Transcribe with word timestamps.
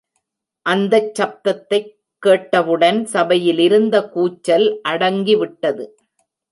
அந்தச் 0.65 1.15
சப்தத்தைக் 1.15 1.91
கேட்டவுடன் 2.23 3.05
சபையிலிருந்த 3.05 4.09
கூச்சல் 4.09 4.67
அடங்கிவிட்டது. 4.89 5.85